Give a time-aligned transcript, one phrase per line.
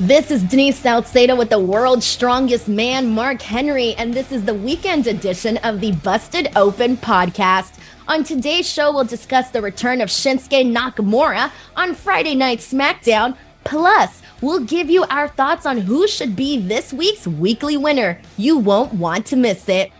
[0.00, 4.54] This is Denise Salcedo with the world's strongest man, Mark Henry, and this is the
[4.54, 7.80] weekend edition of the Busted Open podcast.
[8.06, 13.36] On today's show, we'll discuss the return of Shinsuke Nakamura on Friday Night SmackDown.
[13.64, 18.20] Plus, we'll give you our thoughts on who should be this week's weekly winner.
[18.36, 19.90] You won't want to miss it.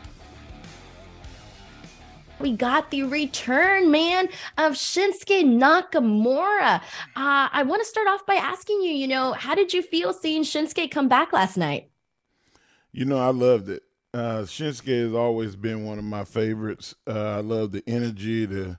[2.41, 6.81] We got the return, man, of Shinsuke Nakamura.
[7.17, 10.13] Uh, I want to start off by asking you, you know, how did you feel
[10.13, 11.91] seeing Shinsuke come back last night?
[12.93, 13.83] You know, I loved it.
[14.15, 16.95] Uh, Shinsuke has always been one of my favorites.
[17.07, 18.79] Uh, I love the energy, the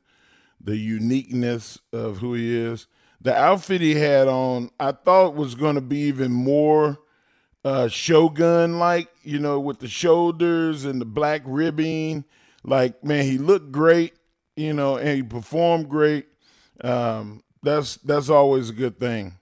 [0.61, 2.87] the uniqueness of who he is.
[3.21, 6.99] The outfit he had on, I thought was going to be even more
[7.63, 12.25] uh, Shogun like, you know, with the shoulders and the black ribbing.
[12.63, 14.13] Like, man, he looked great,
[14.55, 16.27] you know, and he performed great.
[16.81, 19.39] Um, that's that's always a good thing.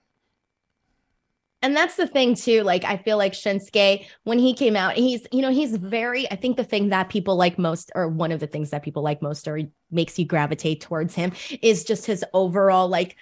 [1.64, 2.62] And that's the thing too.
[2.62, 6.30] Like I feel like Shinsuke when he came out, he's you know he's very.
[6.32, 9.02] I think the thing that people like most, or one of the things that people
[9.02, 13.16] like most, or makes you gravitate towards him, is just his overall like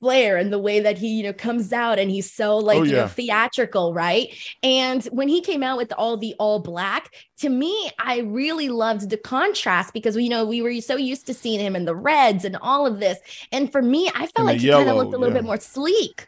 [0.00, 2.82] flair and the way that he you know comes out and he's so like oh,
[2.82, 2.90] yeah.
[2.90, 7.48] you know theatrical right and when he came out with all the all black to
[7.48, 11.60] me i really loved the contrast because you know we were so used to seeing
[11.60, 13.18] him in the reds and all of this
[13.52, 15.40] and for me i felt and like he kind of looked a little yeah.
[15.40, 16.26] bit more sleek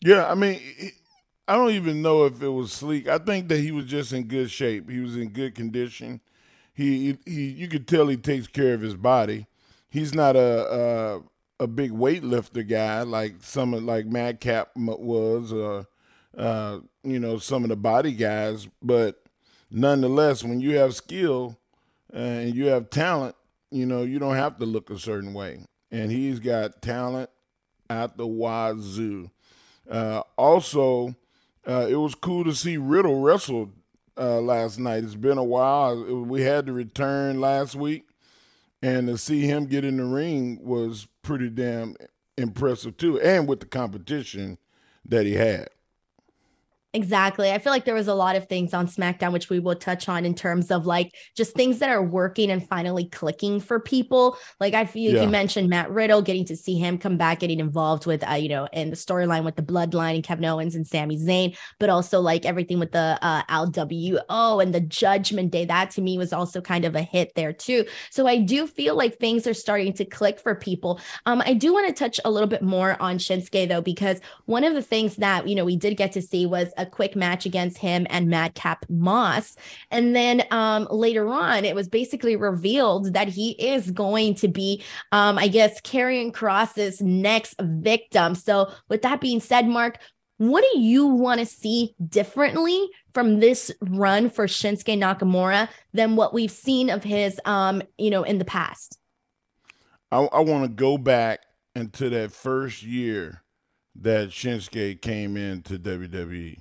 [0.00, 0.60] yeah, I mean,
[1.46, 3.06] I don't even know if it was sleek.
[3.08, 4.88] I think that he was just in good shape.
[4.90, 6.20] He was in good condition.
[6.72, 9.46] He, he you could tell he takes care of his body.
[9.90, 11.22] He's not a
[11.60, 15.86] a, big weightlifter guy like some of like Madcap was, or
[16.36, 18.68] uh, you know, some of the body guys.
[18.82, 19.22] But
[19.70, 21.58] nonetheless, when you have skill
[22.12, 23.36] and you have talent,
[23.70, 25.60] you know, you don't have to look a certain way.
[25.90, 27.30] And he's got talent
[27.88, 29.30] at the wazoo.
[29.90, 31.14] Uh, also,
[31.66, 33.70] uh, it was cool to see Riddle wrestle
[34.16, 35.04] uh, last night.
[35.04, 36.04] It's been a while.
[36.24, 38.04] We had to return last week,
[38.82, 41.94] and to see him get in the ring was pretty damn
[42.36, 44.58] impressive too, and with the competition
[45.04, 45.68] that he had.
[46.92, 47.52] Exactly.
[47.52, 50.08] I feel like there was a lot of things on SmackDown, which we will touch
[50.08, 54.36] on in terms of like just things that are working and finally clicking for people.
[54.58, 55.22] Like I feel yeah.
[55.22, 58.48] you mentioned Matt Riddle, getting to see him come back, getting involved with, uh, you
[58.48, 62.20] know, in the storyline with the bloodline and Kevin Owens and Sami Zayn, but also
[62.20, 65.64] like everything with the uh, LWO and the Judgment Day.
[65.64, 67.84] That to me was also kind of a hit there too.
[68.10, 70.98] So I do feel like things are starting to click for people.
[71.26, 74.64] Um, I do want to touch a little bit more on Shinsuke though, because one
[74.64, 77.46] of the things that, you know, we did get to see was a quick match
[77.46, 79.56] against him and Madcap Moss.
[79.90, 84.82] And then um, later on, it was basically revealed that he is going to be,
[85.12, 88.34] um, I guess, Karrion Kross's next victim.
[88.34, 89.98] So, with that being said, Mark,
[90.38, 96.32] what do you want to see differently from this run for Shinsuke Nakamura than what
[96.32, 98.98] we've seen of his, um, you know, in the past?
[100.10, 101.40] I, I want to go back
[101.74, 103.42] into that first year
[103.96, 106.56] that Shinsuke came into WWE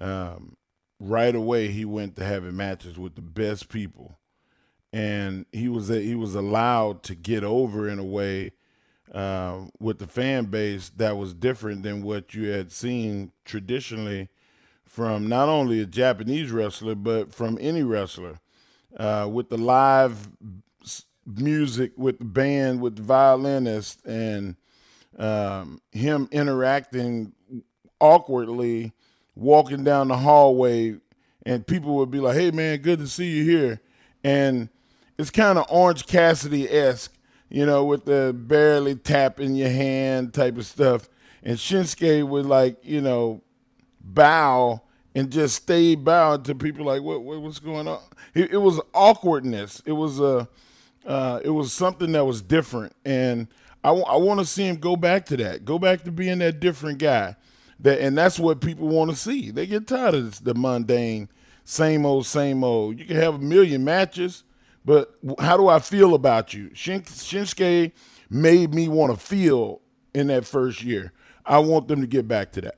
[0.00, 0.56] um,
[0.98, 4.18] right away he went to having matches with the best people,
[4.92, 8.52] and he was he was allowed to get over in a way
[9.12, 14.28] uh, with the fan base that was different than what you had seen traditionally
[14.84, 18.40] from not only a Japanese wrestler but from any wrestler.
[18.96, 20.28] Uh, with the live
[21.26, 24.56] music with the band with the violinist and
[25.18, 27.32] um, him interacting
[28.00, 28.92] awkwardly,
[29.34, 30.96] walking down the hallway,
[31.46, 33.80] and people would be like, "Hey, man, good to see you here,"
[34.24, 34.68] and
[35.20, 37.12] it's kind of Orange Cassidy esque,
[37.50, 41.08] you know, with the barely tapping your hand type of stuff.
[41.42, 43.42] And Shinsuke would like, you know,
[44.00, 44.82] bow
[45.14, 48.00] and just stay bowed to people like, what, what what's going on?
[48.34, 49.82] It, it was awkwardness.
[49.84, 50.48] It was a,
[51.06, 53.48] uh, it was something that was different, and
[53.82, 56.38] I, w- I want to see him go back to that, go back to being
[56.38, 57.36] that different guy.
[57.82, 59.50] That and that's what people want to see.
[59.50, 61.28] They get tired of this, the mundane,
[61.64, 62.98] same old, same old.
[62.98, 64.44] You can have a million matches,
[64.84, 66.70] but how do I feel about you?
[66.74, 67.92] Shin- Shinsuke
[68.28, 69.80] made me want to feel
[70.14, 71.12] in that first year.
[71.46, 72.76] I want them to get back to that.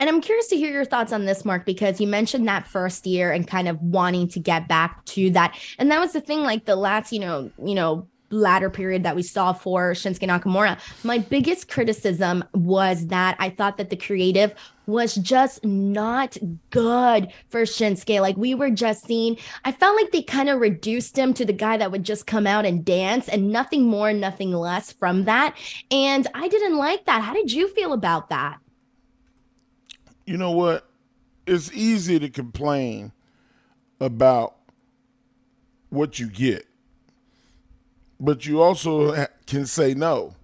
[0.00, 3.06] And I'm curious to hear your thoughts on this, Mark, because you mentioned that first
[3.06, 5.58] year and kind of wanting to get back to that.
[5.78, 9.16] And that was the thing, like the last, you know, you know, latter period that
[9.16, 10.78] we saw for Shinsuke Nakamura.
[11.04, 14.54] My biggest criticism was that I thought that the creative
[14.86, 16.36] was just not
[16.70, 18.20] good for Shinsuke.
[18.20, 21.52] Like we were just seeing, I felt like they kind of reduced him to the
[21.52, 25.56] guy that would just come out and dance and nothing more, nothing less from that.
[25.90, 27.22] And I didn't like that.
[27.22, 28.58] How did you feel about that?
[30.24, 30.88] You know what?
[31.46, 33.12] It's easy to complain
[34.00, 34.56] about
[35.88, 36.66] what you get,
[38.20, 40.34] but you also can say no.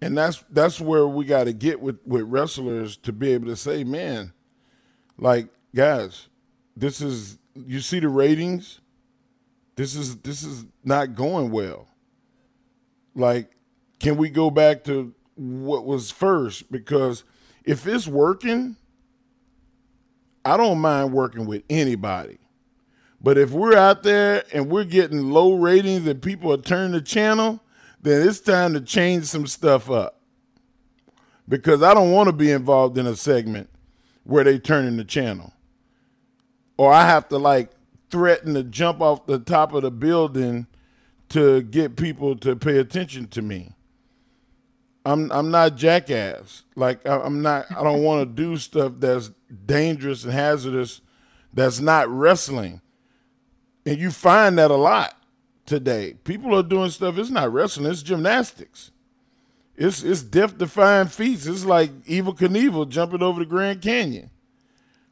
[0.00, 3.56] And that's that's where we got to get with with wrestlers to be able to
[3.56, 4.32] say, man,
[5.16, 6.28] like guys,
[6.76, 8.80] this is you see the ratings.
[9.76, 11.88] This is this is not going well.
[13.14, 13.52] Like,
[14.00, 16.70] can we go back to what was first?
[16.70, 17.24] Because
[17.64, 18.76] if it's working,
[20.44, 22.38] I don't mind working with anybody.
[23.24, 27.00] But if we're out there and we're getting low ratings and people are turning the
[27.00, 27.58] channel,
[28.02, 30.20] then it's time to change some stuff up.
[31.48, 33.70] Because I don't want to be involved in a segment
[34.24, 35.54] where they turning the channel.
[36.76, 37.70] Or I have to like
[38.10, 40.66] threaten to jump off the top of the building
[41.30, 43.72] to get people to pay attention to me.
[45.06, 46.64] I'm I'm not jackass.
[46.76, 47.72] Like I'm not.
[47.74, 49.30] I don't want to do stuff that's
[49.64, 51.00] dangerous and hazardous.
[51.54, 52.82] That's not wrestling.
[53.86, 55.14] And you find that a lot
[55.66, 56.14] today.
[56.24, 57.18] People are doing stuff.
[57.18, 57.90] It's not wrestling.
[57.90, 58.90] It's gymnastics.
[59.76, 61.46] It's it's death defying feats.
[61.46, 64.30] It's like Evel Knievel jumping over the Grand Canyon.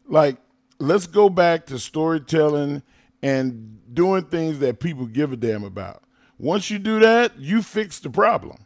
[0.07, 0.37] Like
[0.79, 2.83] let's go back to storytelling
[3.23, 6.03] and doing things that people give a damn about.
[6.39, 8.59] Once you do that, you fix the problem.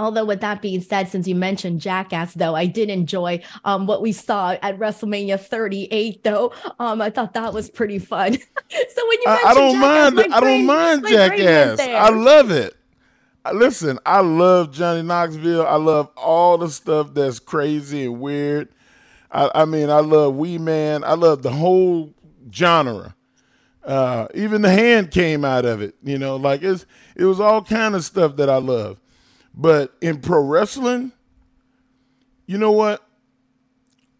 [0.00, 4.00] Although, with that being said, since you mentioned Jackass, though, I did enjoy um, what
[4.00, 6.24] we saw at WrestleMania 38.
[6.24, 8.32] Though um, I thought that was pretty fun.
[8.38, 11.80] so when you I, I don't Jackass, mind, I don't mind Jackass.
[11.80, 12.74] I love it.
[13.52, 15.66] Listen, I love Johnny Knoxville.
[15.66, 18.70] I love all the stuff that's crazy and weird.
[19.30, 21.04] I, I mean, I love Wee Man.
[21.04, 22.14] I love the whole
[22.50, 23.14] genre.
[23.84, 25.94] Uh, even the hand came out of it.
[26.02, 26.86] You know, like it's
[27.16, 28.99] it was all kind of stuff that I love.
[29.54, 31.12] But in pro wrestling,
[32.46, 33.06] you know what?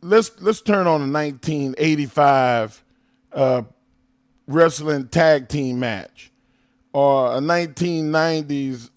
[0.03, 2.85] Let's let's turn on a 1985
[3.32, 3.62] uh,
[4.47, 6.31] wrestling tag team match
[6.93, 8.91] or a 1990s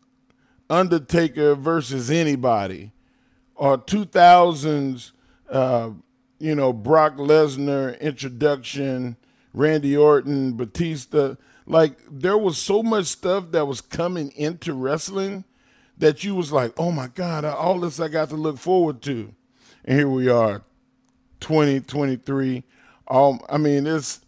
[0.70, 2.92] Undertaker versus anybody
[3.56, 5.12] or 2000s
[5.50, 5.92] uh,
[6.40, 9.16] you know Brock Lesnar introduction,
[9.54, 11.36] Randy Orton, Batista.
[11.66, 15.46] Like there was so much stuff that was coming into wrestling
[15.98, 19.34] that you was like, oh my God, all this I got to look forward to.
[19.86, 20.64] And here we are,
[21.40, 22.64] 2023.
[23.10, 24.22] Um, I mean, it's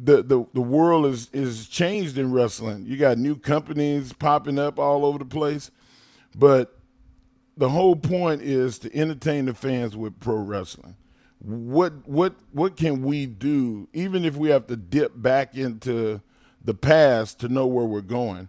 [0.00, 2.86] the, the the world is is changed in wrestling.
[2.86, 5.70] You got new companies popping up all over the place,
[6.36, 6.78] but
[7.56, 10.96] the whole point is to entertain the fans with pro wrestling.
[11.40, 16.20] What what what can we do, even if we have to dip back into
[16.64, 18.48] the past to know where we're going?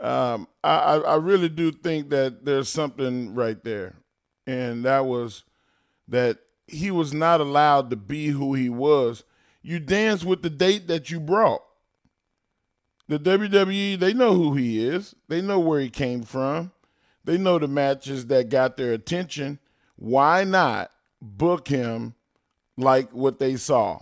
[0.00, 3.96] Um, I, I really do think that there's something right there,
[4.46, 5.44] and that was
[6.06, 9.24] that he was not allowed to be who he was.
[9.62, 11.62] You dance with the date that you brought.
[13.08, 15.14] The WWE, they know who he is.
[15.28, 16.72] They know where he came from.
[17.24, 19.58] They know the matches that got their attention.
[19.96, 20.90] Why not
[21.20, 22.14] book him
[22.76, 24.00] like what they saw?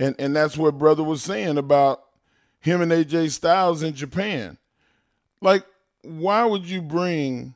[0.00, 2.02] And and that's what brother was saying about
[2.60, 4.58] him and AJ Styles in Japan.
[5.40, 5.64] Like,
[6.02, 7.54] why would you bring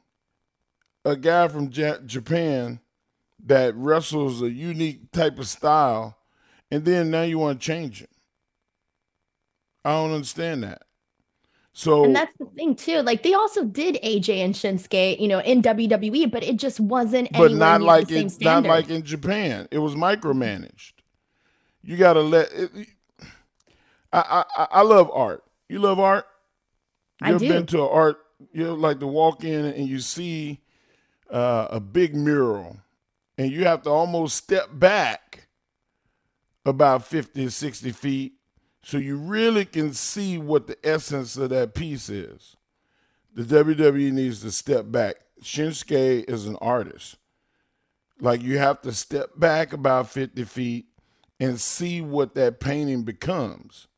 [1.05, 2.81] a guy from Japan
[3.45, 6.17] that wrestles a unique type of style
[6.71, 8.11] and then now you want to change it?
[9.85, 10.83] I don't understand that.
[11.75, 13.01] So and that's the thing too.
[13.01, 17.33] Like they also did AJ and Shinsuke, you know, in WWE, but it just wasn't.
[17.33, 19.69] But not like in not like in Japan.
[19.71, 20.93] It was micromanaged.
[21.83, 22.53] You got to let.
[22.53, 22.89] It,
[24.13, 25.43] I, I I love art.
[25.69, 26.27] You love art.
[27.21, 27.49] You I ever do.
[27.49, 28.19] been to an art?
[28.53, 30.61] You know, like to walk in and you see
[31.31, 32.79] uh, a big mural,
[33.39, 35.49] and you have to almost step back
[36.65, 38.33] about 50 or 60 feet
[38.85, 42.57] so you really can see what the essence of that piece is.
[43.35, 45.17] The WWE needs to step back.
[45.43, 47.17] Shinsuke is an artist.
[48.21, 50.87] Like you have to step back about 50 feet
[51.41, 53.89] and see what that painting becomes.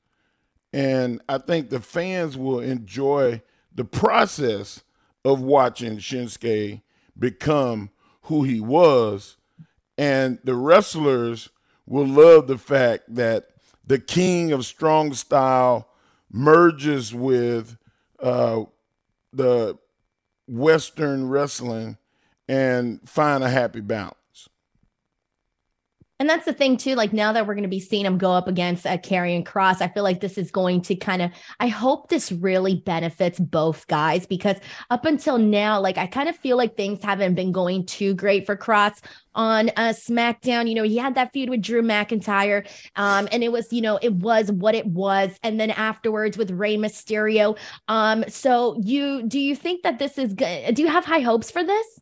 [0.75, 4.83] And I think the fans will enjoy the process
[5.25, 6.83] of watching Shinsuke
[7.17, 7.91] become
[8.23, 9.37] who he was.
[9.97, 11.51] And the wrestlers
[11.87, 13.51] will love the fact that
[13.87, 15.91] the king of strong style
[16.29, 17.77] merges with
[18.19, 18.65] uh,
[19.33, 19.79] the
[20.49, 21.99] Western wrestling
[22.49, 24.17] and find a happy balance.
[26.21, 26.95] And that's the thing too.
[26.95, 29.81] Like now that we're going to be seeing him go up against uh, Karrion Kross,
[29.81, 31.33] I feel like this is going to kind of.
[31.59, 34.57] I hope this really benefits both guys because
[34.91, 38.47] up until now, like I kind of feel like things haven't been going too great
[38.47, 39.05] for Kross
[39.35, 40.69] on uh, SmackDown.
[40.69, 43.99] You know, he had that feud with Drew McIntyre, um, and it was, you know,
[44.01, 45.37] it was what it was.
[45.43, 47.59] And then afterwards with Rey Mysterio.
[47.89, 50.77] Um, so you do you think that this is good?
[50.77, 52.01] Do you have high hopes for this?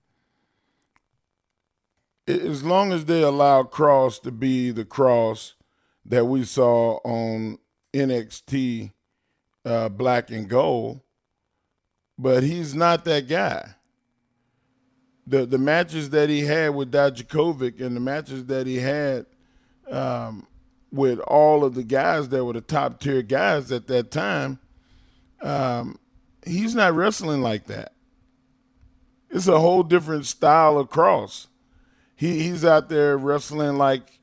[2.27, 5.55] As long as they allow Kross to be the Kross
[6.05, 7.59] that we saw on
[7.93, 8.93] NXT
[9.65, 11.01] uh, Black and Gold,
[12.19, 13.75] but he's not that guy.
[15.27, 19.27] The the matches that he had with Dijakovic and the matches that he had
[19.91, 20.47] um,
[20.91, 24.59] with all of the guys that were the top tier guys at that time,
[25.43, 25.99] um,
[26.45, 27.93] he's not wrestling like that.
[29.31, 31.47] It's a whole different style of Kross
[32.23, 34.21] he he's out there wrestling like,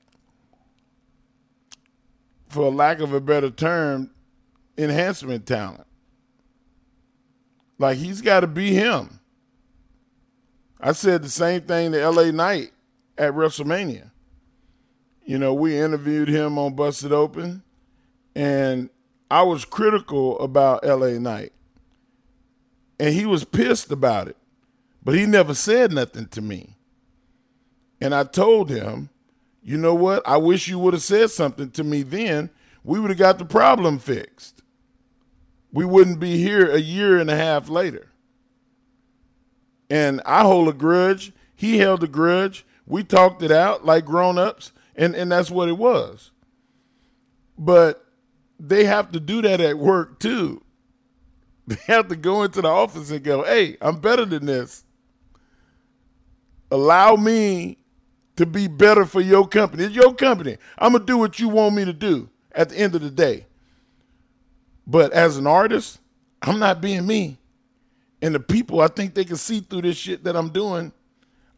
[2.48, 4.12] for lack of a better term,
[4.77, 5.86] enhancement talent.
[7.77, 9.20] Like he's got to be him.
[10.79, 12.72] I said the same thing to LA Knight
[13.18, 14.12] at WrestleMania.
[15.25, 17.63] You know, we interviewed him on Busted Open,
[18.34, 18.89] and
[19.29, 21.51] I was critical about LA Knight.
[22.98, 24.38] And he was pissed about it,
[25.03, 26.77] but he never said nothing to me.
[28.01, 29.10] And I told him,
[29.62, 30.27] you know what?
[30.27, 32.50] I wish you would have said something to me then.
[32.84, 34.62] We would have got the problem fixed.
[35.72, 38.12] We wouldn't be here a year and a half later.
[39.89, 41.34] And I hold a grudge.
[41.56, 42.65] He held a grudge.
[42.88, 46.32] We talked it out like grown ups, and, and that's what it was.
[47.58, 48.03] But
[48.60, 50.63] they have to do that at work too.
[51.70, 54.84] They have to go into the office and go, hey, I'm better than this.
[56.72, 57.77] Allow me
[58.39, 59.84] to be better for your company.
[59.84, 60.55] It's your company.
[60.77, 63.12] I'm going to do what you want me to do at the end of the
[63.12, 63.46] day.
[64.88, 66.00] But as an artist,
[66.41, 67.38] I'm not being me.
[68.22, 70.93] And the people, I think they can see through this shit that I'm doing.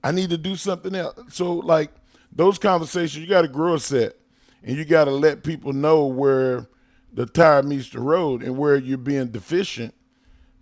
[0.03, 1.19] I need to do something else.
[1.29, 1.91] So, like,
[2.31, 4.15] those conversations, you got to grow a set
[4.63, 6.65] and you got to let people know where
[7.13, 9.93] the tire meets the road and where you're being deficient.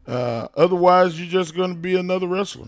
[0.05, 2.67] Uh, otherwise, you're just going to be another wrestler.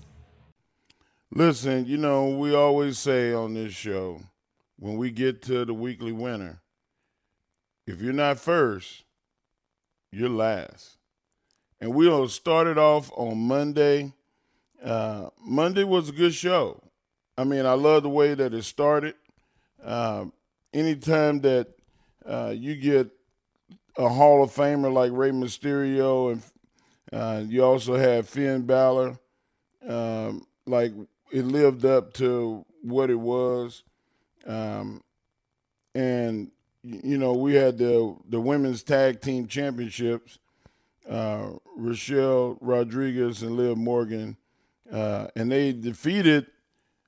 [1.33, 4.19] Listen, you know, we always say on this show,
[4.77, 6.59] when we get to the weekly winner,
[7.87, 9.05] if you're not first,
[10.11, 10.97] you're last.
[11.79, 14.11] And we'll start it off on Monday.
[14.83, 16.81] Uh, Monday was a good show.
[17.37, 19.15] I mean, I love the way that it started.
[19.81, 20.25] Uh,
[20.73, 21.67] anytime that
[22.25, 23.09] uh, you get
[23.97, 26.43] a Hall of Famer like Rey Mysterio, and
[27.13, 29.17] uh, you also have Finn Balor,
[29.87, 30.91] um, like
[31.31, 33.83] it lived up to what it was.
[34.45, 35.01] Um,
[35.93, 36.51] and
[36.83, 40.39] you know, we had the the women's tag team championships.
[41.09, 44.37] Uh, Raquel Rodriguez and Liv Morgan,
[44.91, 46.45] uh, and they defeated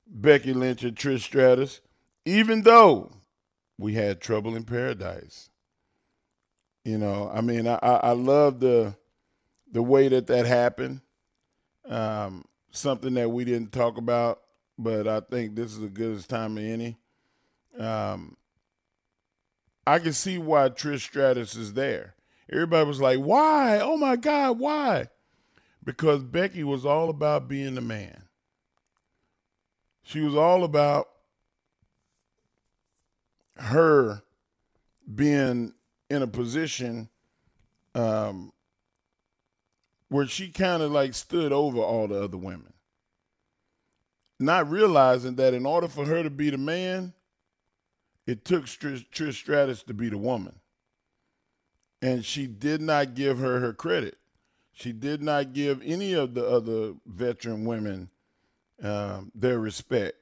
[0.06, 1.80] Becky Lynch and Trish Stratus,
[2.24, 3.12] even though
[3.78, 5.48] we had trouble in paradise.
[6.84, 8.96] You know, I mean, I, I love the
[9.70, 11.00] the way that that happened.
[11.88, 14.40] Um, something that we didn't talk about,
[14.78, 16.98] but I think this is as good as time as any.
[17.78, 18.36] Um,
[19.86, 22.14] I can see why Trish Stratus is there.
[22.50, 23.80] Everybody was like, why?
[23.80, 25.08] Oh my God, why?
[25.82, 28.24] Because Becky was all about being the man.
[30.02, 31.08] She was all about
[33.56, 34.22] her
[35.14, 35.74] being
[36.10, 37.08] in a position
[37.94, 38.52] um,
[40.14, 42.72] where she kind of like stood over all the other women.
[44.38, 47.12] Not realizing that in order for her to be the man,
[48.24, 50.54] it took Trish, Stratus to be the woman.
[52.00, 54.16] And she did not give her her credit.
[54.72, 58.08] She did not give any of the other veteran women
[58.84, 60.14] um, their respect.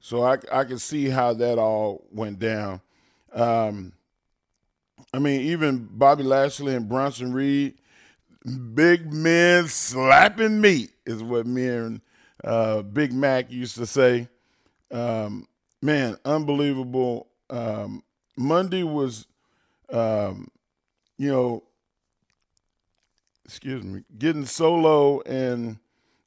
[0.00, 2.80] So I, I can see how that all went down.
[3.32, 3.92] Um,
[5.14, 7.76] I mean, even Bobby Lashley and Bronson Reed,
[8.44, 12.00] big men slapping meat is what me and
[12.42, 14.28] uh, Big Mac used to say.
[14.90, 15.46] Um,
[15.82, 17.28] man, unbelievable.
[17.48, 18.02] Um,
[18.36, 19.26] Monday was,
[19.90, 20.48] um,
[21.18, 21.62] you know,
[23.44, 25.78] excuse me, getting Solo and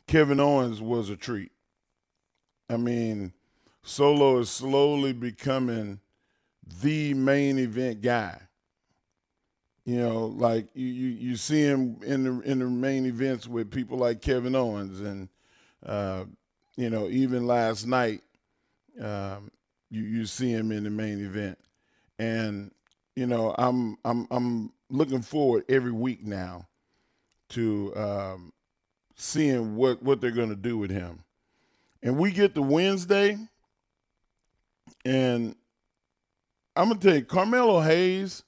[0.08, 1.52] Kevin Owens was a treat.
[2.70, 3.34] I mean,
[3.84, 6.00] Solo is slowly becoming
[6.82, 8.40] the main event guy.
[9.86, 13.70] You know, like you, you, you see him in the in the main events with
[13.70, 15.28] people like Kevin Owens and
[15.86, 16.24] uh,
[16.78, 18.22] you know, even last night,
[19.02, 19.52] um,
[19.90, 21.58] you you see him in the main event.
[22.18, 22.72] And,
[23.16, 26.68] you know, I'm I'm I'm looking forward every week now
[27.50, 28.54] to um,
[29.16, 31.24] seeing what, what they're gonna do with him.
[32.02, 33.38] And we get to Wednesday,
[35.06, 35.56] and
[36.76, 38.44] I'm gonna tell you, Carmelo Hayes,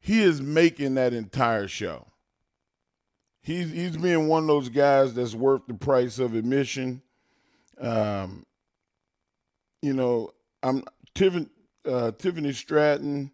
[0.00, 2.06] he is making that entire show.
[3.42, 7.02] He's he's being one of those guys that's worth the price of admission.
[7.80, 8.44] Um,
[9.82, 10.32] you know,
[10.62, 10.84] I'm
[11.14, 11.48] Tiffany
[11.86, 13.30] uh, Tiffany Stratton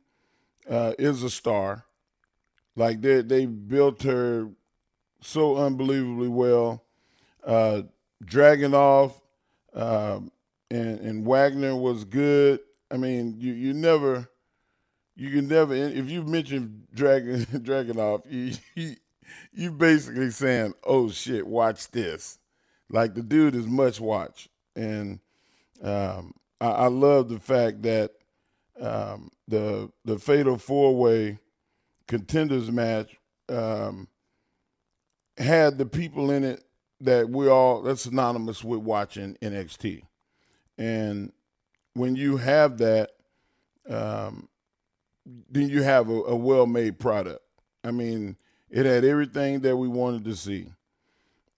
[0.68, 1.84] uh, is a star.
[2.76, 4.48] Like they they built her
[5.20, 6.84] so unbelievably well.
[7.44, 7.82] Uh,
[8.24, 9.12] Dragunov
[9.74, 10.30] um,
[10.70, 12.60] and and Wagner was good.
[12.90, 14.28] I mean, you you never
[15.16, 18.96] you can never if you mention Dragon Dragunov, you, you
[19.52, 22.38] you basically saying, "Oh shit, watch this."
[22.90, 25.18] Like the dude is much watch, and
[25.82, 28.12] um, I, I, love the fact that
[28.80, 31.38] um, the the fatal four way
[32.06, 33.16] contenders match
[33.48, 34.06] um,
[35.38, 36.62] had the people in it
[37.00, 40.02] that we all that's synonymous with watching NXT,
[40.78, 41.32] and
[41.94, 43.10] when you have that,
[43.88, 44.48] um,
[45.50, 47.42] then you have a, a well made product.
[47.84, 48.36] I mean,
[48.70, 50.68] it had everything that we wanted to see.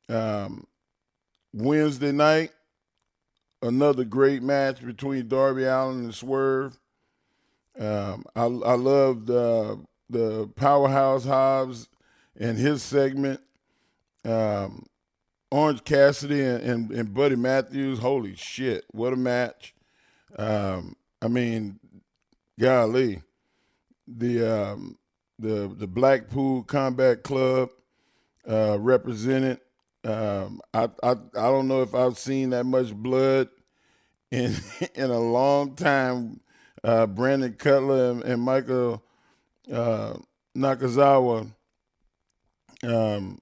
[0.09, 0.66] Um,
[1.52, 2.50] Wednesday night,
[3.62, 6.78] another great match between Darby Allin and Swerve.
[7.78, 9.76] Um, I, I loved uh,
[10.11, 11.88] the Powerhouse Hobbs
[12.38, 13.40] and his segment.
[14.24, 14.87] Um,
[15.50, 19.74] Orange Cassidy and, and, and, Buddy Matthews, holy shit, what a match.
[20.37, 21.78] Um, I mean,
[22.59, 23.22] golly,
[24.16, 24.99] the um,
[25.38, 27.71] the the Blackpool Combat Club
[28.49, 29.61] uh, represented.
[30.05, 33.49] Um, I, I I don't know if I've seen that much blood
[34.31, 34.55] in
[34.94, 36.40] in a long time.
[36.85, 39.03] Uh, Brandon Cutler and, and Michael
[39.73, 40.14] uh,
[40.57, 41.53] Nakazawa,
[42.85, 43.40] um,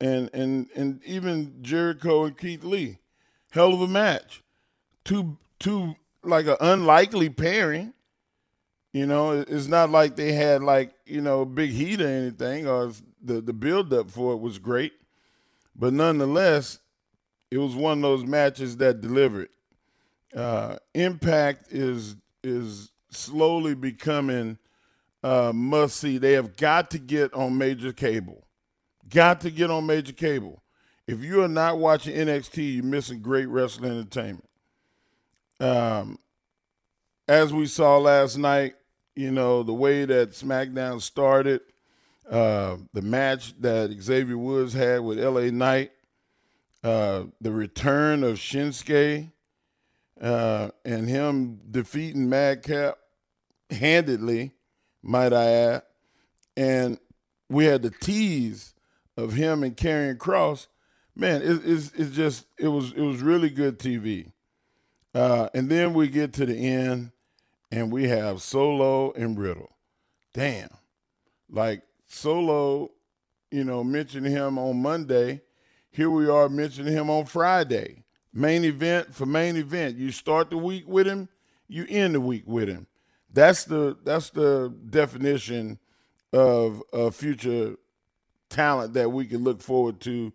[0.00, 2.98] and and and even Jericho and Keith Lee,
[3.50, 4.42] hell of a match.
[5.04, 7.94] Two two like an unlikely pairing.
[8.92, 12.92] You know, it's not like they had like you know big heat or anything, or
[13.22, 14.92] the the build up for it was great,
[15.76, 16.78] but nonetheless,
[17.50, 19.50] it was one of those matches that delivered.
[20.34, 24.58] Uh, Impact is is slowly becoming
[25.22, 26.18] uh, must see.
[26.18, 28.44] They have got to get on major cable.
[29.08, 30.62] Got to get on major cable.
[31.06, 34.48] If you are not watching NXT, you're missing great wrestling entertainment.
[35.60, 36.18] Um,
[37.28, 38.74] as we saw last night,
[39.14, 41.60] you know, the way that SmackDown started,
[42.28, 45.92] uh, the match that Xavier Woods had with LA Knight,
[46.82, 49.30] uh, the return of Shinsuke,
[50.20, 52.98] uh, and him defeating Madcap
[53.70, 54.52] handedly,
[55.02, 55.82] might I add.
[56.56, 56.98] And
[57.50, 58.74] we had the tease
[59.16, 60.66] of him and Karrion Kross.
[61.14, 64.32] Man, it, it's, it's just it was it was really good TV.
[65.14, 67.10] Uh, and then we get to the end
[67.70, 69.70] and we have Solo and Riddle.
[70.32, 70.70] Damn.
[71.50, 72.90] Like Solo,
[73.50, 75.42] you know, mentioned him on Monday.
[75.90, 78.04] Here we are mentioning him on Friday.
[78.32, 79.96] Main event for main event.
[79.96, 81.28] You start the week with him,
[81.66, 82.86] you end the week with him.
[83.32, 85.78] That's the that's the definition
[86.32, 87.76] of a future
[88.48, 90.32] talent that we can look forward to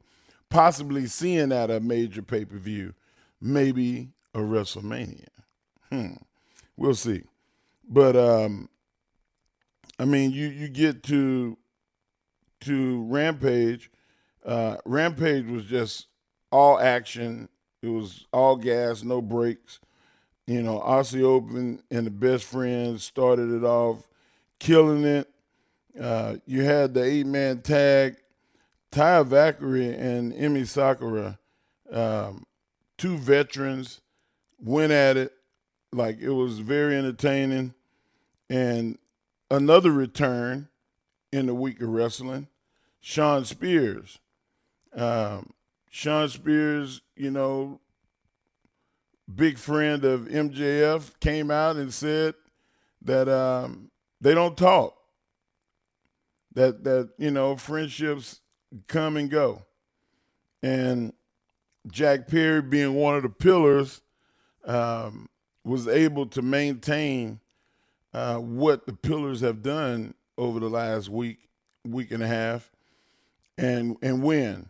[0.49, 2.93] possibly seeing at a major pay-per-view,
[3.39, 5.27] maybe a WrestleMania.
[5.89, 6.13] Hmm
[6.77, 7.23] we'll see.
[7.87, 8.69] But um,
[9.99, 11.57] I mean, you you get to
[12.61, 13.91] to Rampage.
[14.45, 16.07] Uh, Rampage was just
[16.51, 17.49] all action.
[17.81, 19.79] It was all gas, no brakes.
[20.47, 24.07] You know, Aussie Open and the best friends started it off,
[24.59, 25.29] killing it.
[25.99, 28.17] Uh, you had the eight man tag,
[28.91, 31.37] Taya Valkyrie and Emi Sakura,
[31.91, 32.45] um,
[32.97, 34.01] two veterans,
[34.59, 35.33] went at it.
[35.93, 37.73] Like it was very entertaining.
[38.49, 38.97] And
[39.49, 40.67] another return
[41.31, 42.47] in the week of wrestling,
[43.01, 44.19] Shawn Spears.
[44.95, 45.53] Um,
[45.89, 47.79] Shawn Spears, you know,
[49.33, 52.35] big friend of MJF, came out and said
[53.01, 54.95] that um, they don't talk.
[56.55, 58.39] That that you know friendships
[58.87, 59.63] come and go,
[60.61, 61.11] and
[61.87, 64.01] Jack Perry, being one of the pillars,
[64.63, 65.29] um,
[65.63, 67.39] was able to maintain
[68.13, 71.39] uh, what the pillars have done over the last week,
[71.85, 72.71] week and a half,
[73.57, 74.69] and and win.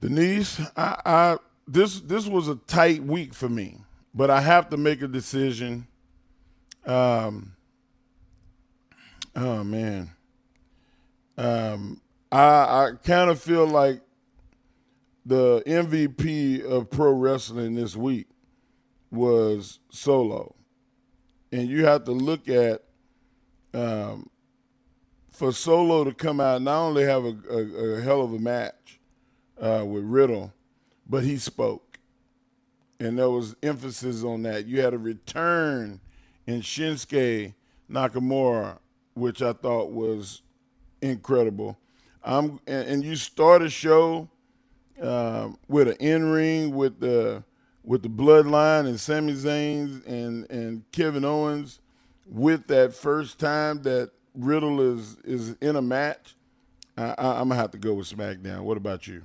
[0.00, 3.78] Denise, I, I this this was a tight week for me,
[4.14, 5.86] but I have to make a decision.
[6.86, 7.54] Um,
[9.36, 10.10] oh man,
[11.38, 12.00] um,
[12.32, 14.00] I I kind of feel like
[15.26, 18.26] the MVP of pro wrestling this week
[19.14, 20.54] was Solo,
[21.52, 22.82] and you have to look at
[23.72, 24.30] um,
[25.30, 27.58] for Solo to come out not only have a, a,
[27.96, 29.00] a hell of a match
[29.60, 30.52] uh, with Riddle
[31.08, 31.98] but he spoke.
[33.00, 34.66] And there was emphasis on that.
[34.66, 36.00] You had a return
[36.46, 37.54] in Shinsuke
[37.90, 38.78] Nakamura,
[39.14, 40.42] which I thought was
[41.02, 41.78] incredible.
[42.22, 44.28] I'm and, and you start a show
[45.02, 47.44] uh, with an in ring with the
[47.84, 51.80] with the bloodline and Sami Zayn and and Kevin Owens
[52.26, 56.34] with that first time that Riddle is is in a match.
[56.96, 58.60] I, I, I'm gonna have to go with SmackDown.
[58.60, 59.22] What about you?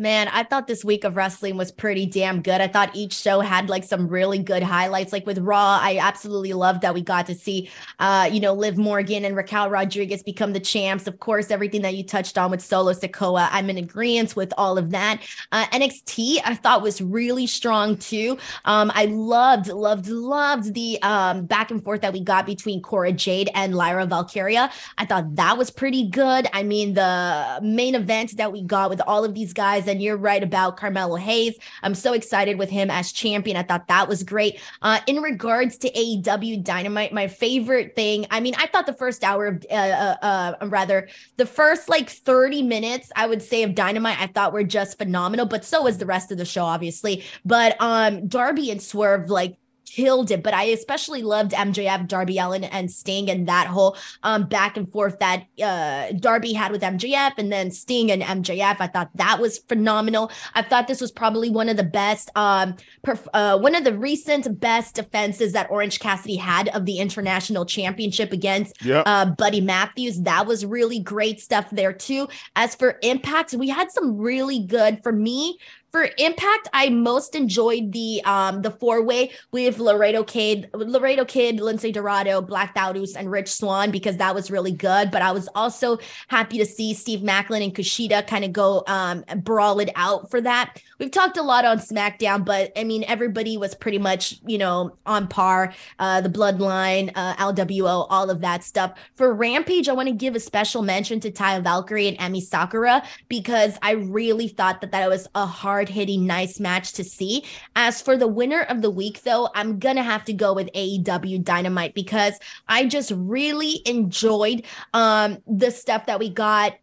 [0.00, 2.62] Man, I thought this week of wrestling was pretty damn good.
[2.62, 5.12] I thought each show had like some really good highlights.
[5.12, 8.78] Like with Raw, I absolutely loved that we got to see, uh, you know, Liv
[8.78, 11.06] Morgan and Raquel Rodriguez become the champs.
[11.06, 14.78] Of course, everything that you touched on with Solo Sikoa, I'm in agreement with all
[14.78, 15.20] of that.
[15.52, 18.38] Uh, NXT, I thought was really strong too.
[18.64, 23.12] Um, I loved, loved, loved the um, back and forth that we got between Cora
[23.12, 24.72] Jade and Lyra Valkyria.
[24.96, 26.48] I thought that was pretty good.
[26.54, 30.16] I mean, the main event that we got with all of these guys and you're
[30.16, 31.58] right about Carmelo Hayes.
[31.82, 33.56] I'm so excited with him as champion.
[33.56, 34.60] I thought that was great.
[34.80, 39.24] Uh, in regards to AEW Dynamite, my favorite thing, I mean, I thought the first
[39.24, 40.16] hour of, uh, uh,
[40.60, 44.64] uh, rather, the first like 30 minutes, I would say, of Dynamite, I thought were
[44.64, 47.24] just phenomenal, but so was the rest of the show, obviously.
[47.44, 49.56] But um, Darby and Swerve, like,
[49.90, 50.42] killed it.
[50.42, 54.90] But I especially loved MJF, Darby Allin, and Sting, and that whole um, back and
[54.90, 58.76] forth that uh, Darby had with MJF, and then Sting and MJF.
[58.80, 60.30] I thought that was phenomenal.
[60.54, 63.96] I thought this was probably one of the best, um, perf- uh, one of the
[63.96, 69.04] recent best defenses that Orange Cassidy had of the international championship against yep.
[69.06, 70.20] uh, Buddy Matthews.
[70.20, 72.28] That was really great stuff there too.
[72.56, 75.58] As for Impact, we had some really good for me
[75.92, 81.58] for Impact, I most enjoyed the um the four way with Laredo Kid, Laredo Kid,
[81.58, 85.10] Lince Dorado, Black Taurus, and Rich Swann because that was really good.
[85.10, 85.98] But I was also
[86.28, 90.40] happy to see Steve Maclin and Kushida kind of go um brawl it out for
[90.40, 90.80] that.
[90.98, 94.96] We've talked a lot on SmackDown, but I mean everybody was pretty much you know
[95.06, 95.74] on par.
[95.98, 98.94] Uh, the Bloodline, uh, LWO, all of that stuff.
[99.16, 103.02] For Rampage, I want to give a special mention to Taya Valkyrie and Emi Sakura
[103.28, 107.42] because I really thought that that was a hard hard hitting, nice match to see.
[107.74, 110.68] As for the winner of the week, though, I'm going to have to go with
[110.74, 112.34] AEW Dynamite because
[112.68, 116.74] I just really enjoyed um, the stuff that we got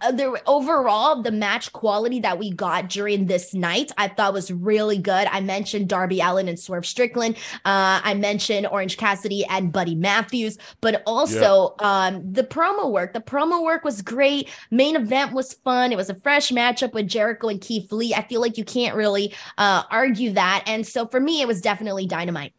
[0.00, 4.98] the overall the match quality that we got during this night i thought was really
[4.98, 5.26] good.
[5.30, 7.36] I mentioned darby allin and swerve strickland.
[7.64, 12.06] Uh, i mentioned orange cassidy and buddy matthews but also yeah.
[12.06, 13.12] um, the promo work.
[13.12, 14.48] The promo work was great.
[14.70, 15.92] Main event was fun.
[15.92, 18.14] It was a fresh matchup with jericho and keith lee.
[18.14, 20.64] I feel like you can't really uh, argue that.
[20.66, 22.52] And so for me it was definitely dynamite.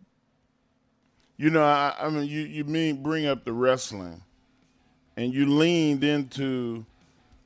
[1.38, 4.21] You know i, I mean you, you mean bring up the wrestling
[5.15, 6.86] and you leaned into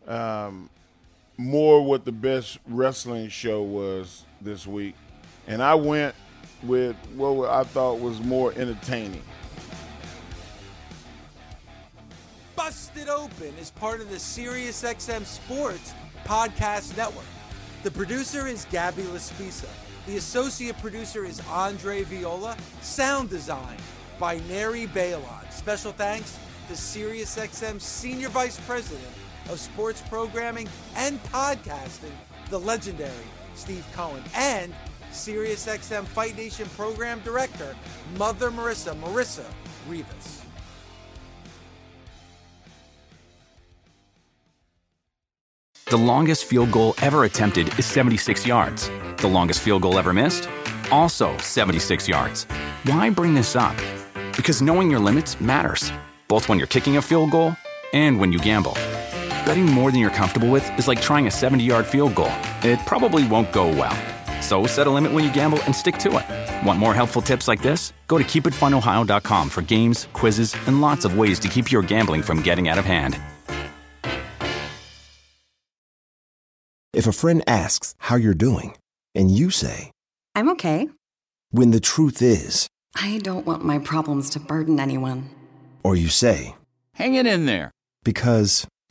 [0.08, 0.70] um,
[1.38, 4.96] more what the best wrestling show was this week,
[5.48, 6.16] and I went
[6.64, 9.24] with what I thought was more entertaining.
[12.56, 15.94] Busted Open is part of the SiriusXM Sports
[16.26, 17.26] Podcast Network.
[17.84, 19.68] The producer is Gabby Laspisa.
[20.06, 22.56] The associate producer is Andre Viola.
[22.82, 23.78] Sound design
[24.20, 25.52] by Neri Balon.
[25.52, 26.38] Special thanks
[26.68, 29.04] to SiriusXM Senior Vice President
[29.50, 32.12] of sports programming and podcasting,
[32.50, 33.12] the legendary
[33.56, 34.74] Steve Cohen, and
[35.12, 37.76] SiriusXM Fight Nation program director,
[38.18, 39.46] Mother Marissa, Marissa
[39.88, 40.42] Rivas.
[45.94, 48.90] The longest field goal ever attempted is 76 yards.
[49.18, 50.50] The longest field goal ever missed?
[50.92, 52.46] Also 76 yards.
[52.86, 53.76] Why bring this up?
[54.36, 55.92] Because knowing your limits matters,
[56.28, 57.56] both when you're kicking a field goal
[57.94, 58.76] and when you gamble.
[59.46, 62.32] Betting more than you're comfortable with is like trying a 70 yard field goal.
[62.64, 63.96] It probably won't go well.
[64.42, 66.66] So set a limit when you gamble and stick to it.
[66.68, 67.94] Want more helpful tips like this?
[68.08, 72.42] Go to keepitfunohio.com for games, quizzes, and lots of ways to keep your gambling from
[72.42, 73.20] getting out of hand.
[76.94, 78.76] If a friend asks how you're doing,
[79.16, 79.92] and you say,
[80.36, 80.90] I'm okay.
[81.50, 85.30] When the truth is, I don't want my problems to burden anyone.
[85.84, 86.56] Or you say,
[86.94, 87.72] Hang it in there.
[88.04, 88.68] Because